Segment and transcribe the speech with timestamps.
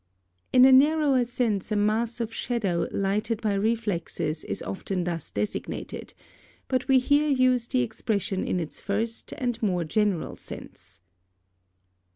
[0.51, 6.15] In a narrower sense a mass of shadow lighted by reflexes is often thus designated;
[6.67, 11.01] but we here use the expression in its first and more general sense.